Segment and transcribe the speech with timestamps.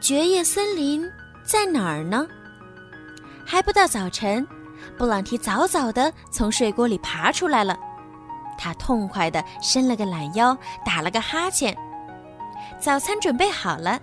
[0.00, 1.06] 绝夜森林
[1.44, 2.26] 在哪儿呢？
[3.44, 4.46] 还不到早晨，
[4.96, 7.78] 布朗提早早地从睡锅里爬出来了。
[8.56, 10.56] 他痛快地伸了个懒腰，
[10.86, 11.76] 打了个哈欠。
[12.78, 14.00] 早餐准备好了，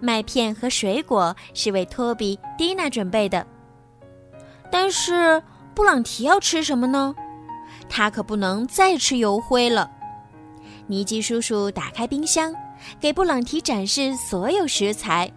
[0.00, 3.46] 麦片和水果是为托比、蒂娜准备的。
[4.68, 5.40] 但是
[5.76, 7.14] 布朗提要吃什么呢？
[7.88, 9.88] 他可不能再吃油灰了。
[10.88, 12.52] 尼基叔叔打开冰箱。
[13.00, 15.30] 给布朗提展示所有食材。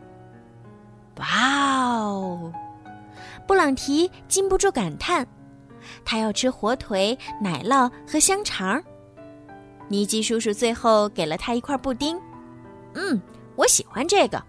[1.18, 1.26] 哇
[2.00, 2.52] 哦！
[3.46, 5.28] 布朗提禁不住感叹
[6.06, 8.82] ：“他要吃火腿、奶酪和香肠。”
[9.90, 12.20] 尼基叔叔最后给了他一块布丁。
[12.96, 13.22] “嗯，
[13.56, 14.42] 我喜欢这个。”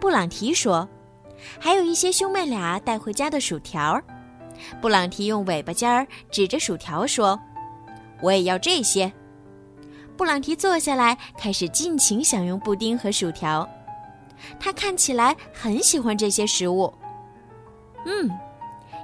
[0.00, 0.88] 布朗提说。
[1.60, 4.00] “还有一些兄妹俩带回家的薯条。”
[4.80, 7.38] 布朗提用尾巴尖儿指着薯条说
[8.22, 9.12] ：“我也要这些。”
[10.16, 13.68] 布朗提坐下来，开始尽情享用布丁和薯条。
[14.60, 16.92] 他看起来很喜欢这些食物。
[18.04, 18.30] 嗯，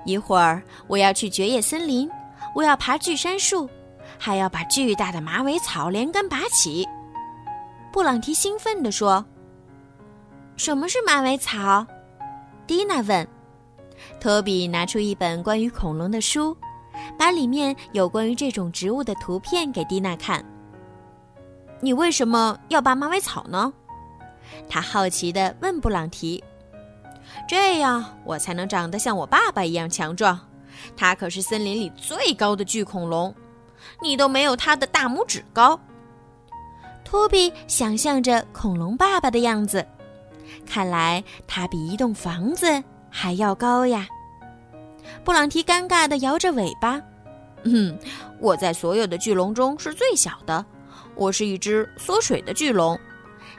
[0.04, 2.08] 一会儿我要去绝叶森林，
[2.54, 3.68] 我要爬巨杉树，
[4.18, 6.86] 还要把巨大的马尾草连根拔起。
[7.92, 9.24] 布朗提兴奋地说
[10.56, 11.84] ：“什么是马尾草？”
[12.66, 13.26] 蒂娜问。
[14.20, 16.56] 托比拿出一本关于恐龙的书，
[17.18, 20.44] 把里面有关于这种植物的图片给蒂娜看。
[21.80, 23.72] 你为什么要拔马尾草呢？
[24.68, 26.42] 他好奇地问布朗提。
[27.48, 30.38] 这样我才能长得像我爸爸一样强壮。
[30.96, 33.34] 他可是森林里最高的巨恐龙，
[34.02, 35.78] 你都没有他的大拇指高。
[37.04, 39.84] 托比想象着恐龙爸爸的样子，
[40.66, 44.06] 看来他比一栋房子还要高呀。
[45.24, 47.00] 布朗提尴尬地摇着尾巴。
[47.64, 47.98] 嗯，
[48.38, 50.64] 我在所有的巨龙中是最小的。
[51.20, 52.98] 我是一只缩水的巨龙，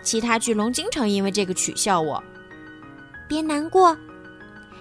[0.01, 2.21] 其他巨龙经常因为这个取笑我。
[3.29, 3.95] 别难过，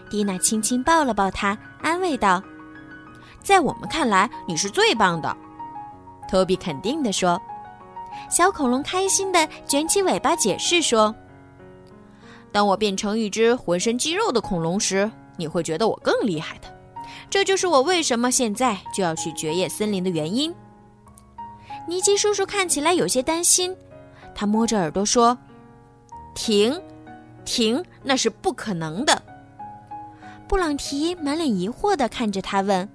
[0.09, 2.43] 蒂娜轻轻抱了抱他，安慰道
[3.44, 5.37] ：“在我们看来，你是最棒的。”
[6.27, 7.38] 托比肯定地说。
[8.31, 11.15] 小恐龙开心地卷起尾巴解释说
[12.50, 16.75] ：“当我变成一只浑身肌肉的恐龙时，你会觉得我更厉害的。
[17.29, 20.50] 这就是我为什么现在就要去绝叶森林的原因。”
[21.87, 23.77] 尼基叔叔看起来有些担心，
[24.35, 25.37] 他摸着耳朵说
[26.35, 26.81] ：“停，
[27.44, 29.21] 停，那是不可能的。”
[30.47, 32.88] 布朗提满脸疑惑地看着他问：“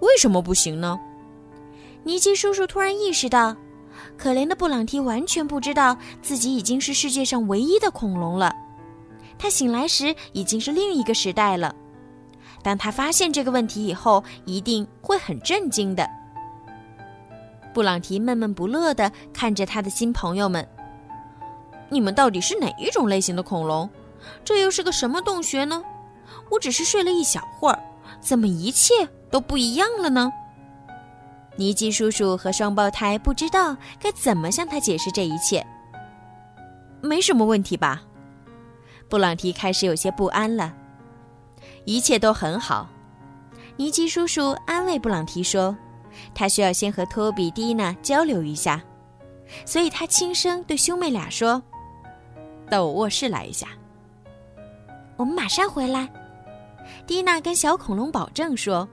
[0.00, 0.98] 为什么不行呢？”
[2.04, 3.56] 尼基叔叔突然意识到，
[4.16, 8.54] 可怜的布朗提完全不知道自己已经是世界上唯一的恐龙了。
[9.38, 11.74] 他醒来时已经是另一个时代了。
[12.62, 16.08] 当他发现这个问题以后，一定会很震惊的。
[17.74, 20.66] 布朗提闷闷不乐地看着他的新朋友们
[21.90, 23.90] ：“你们到底是哪一种类型的恐龙？
[24.44, 25.82] 这又是个什么洞穴呢？
[26.50, 27.78] 我只是睡了一小会儿，
[28.20, 28.94] 怎么一切
[29.28, 30.32] 都不一样了呢？”
[31.56, 35.64] 尼基叔叔和双胞胎不知道该怎么向他解释这一切。
[37.00, 38.02] 没什么问题吧？
[39.08, 40.72] 布朗提开始有些不安了。
[41.84, 42.88] 一切都很好，
[43.76, 45.76] 尼基叔叔安慰布朗提说。
[46.34, 48.82] 他需要先和托比、蒂娜交流一下，
[49.64, 51.62] 所以他轻声对兄妹俩说
[52.70, 53.68] ：“到我卧室来一下。”
[55.16, 56.08] 我们马上回来。
[57.06, 58.88] 蒂娜跟小恐龙保证说。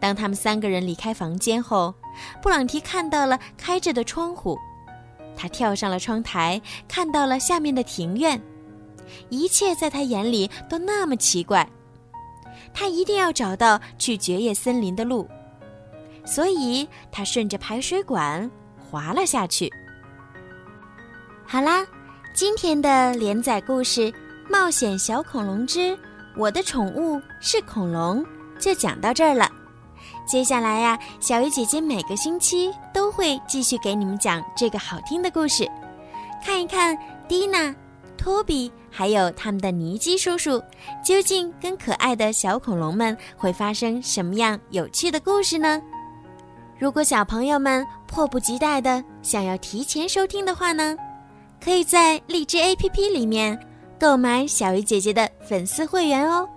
[0.00, 1.92] 当他们三个人离开房间后，
[2.40, 4.56] 布朗提看到了开着的窗户，
[5.36, 8.40] 他跳上了窗台，看到了下面的庭院，
[9.28, 11.68] 一切在他眼里都那么奇怪。
[12.72, 15.28] 他一定要找到去绝叶森林的路。
[16.24, 19.70] 所以，他顺着排水管滑了下去。
[21.46, 21.86] 好啦，
[22.34, 24.10] 今天的连载故事
[24.48, 25.96] 《冒险小恐龙之
[26.36, 28.24] 我的宠物是恐龙》
[28.58, 29.48] 就讲到这儿了。
[30.26, 35.70] 接下来呀，小鱼姐姐每个星期都会继续给你们讲这个好听的故事，
[36.42, 36.96] 看一看
[37.28, 37.74] 蒂娜、
[38.16, 40.62] 托比还有他们的尼基叔叔，
[41.04, 45.80] 究竟跟可爱的小恐龙们会发生什么样有趣的故事呢？
[46.78, 50.96] 如果小朋友们迫不及待的想要提前收听的话呢，
[51.62, 53.58] 可以在荔枝 APP 里面
[53.98, 56.48] 购买小鱼姐姐的粉丝会员哦，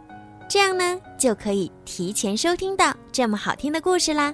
[0.50, 4.34] 这样呢就可以提前收听到这么好听的故事啦。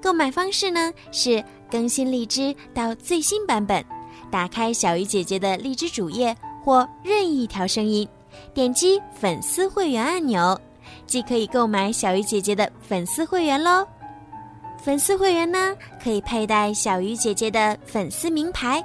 [0.00, 3.82] 购买方式呢是更新荔枝到最新版本，
[4.30, 8.06] 打开小鱼姐姐的荔枝主页或任意一条声音，
[8.52, 10.60] 点击粉丝会员按钮，
[11.06, 13.86] 即可以购买小鱼姐姐的粉丝会员喽。
[14.84, 18.82] 粉丝会员呢，可以佩戴小鱼姐姐的粉丝名牌。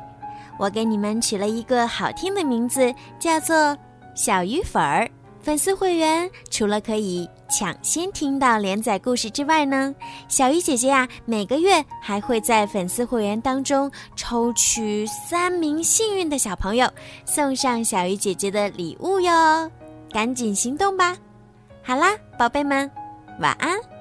[0.59, 3.75] 我给你们取了一个好听的名字，叫做
[4.13, 5.09] “小鱼粉儿”。
[5.41, 9.95] 粉丝会员除了可以抢先听到连载故事之外呢，
[10.27, 16.87] 小鱼姐姐呀，每个月还会在粉丝会员当中抽取三名幸运的小朋友，
[17.25, 19.71] 送上小鱼姐姐的礼物哟。
[20.11, 21.15] 赶紧行动吧！
[21.81, 22.89] 好啦，宝贝们，
[23.39, 23.96] 晚安。